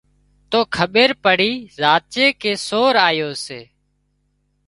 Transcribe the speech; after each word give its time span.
تو 0.51 0.59
کٻير 0.75 1.11
پڙي 1.23 1.51
زاتي 1.81 2.25
ڪي 2.41 2.51
سور 2.67 2.93
آيو 3.07 3.31
سي 3.45 3.61